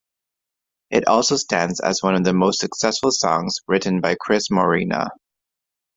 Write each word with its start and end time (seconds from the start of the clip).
It 0.89 1.07
also 1.07 1.35
stands 1.35 1.79
as 1.79 2.01
one 2.01 2.15
of 2.15 2.23
the 2.23 2.33
most 2.33 2.59
successful 2.59 3.11
songs 3.11 3.59
written 3.67 4.01
by 4.01 4.15
Cris 4.19 4.49
Morena. 4.49 5.11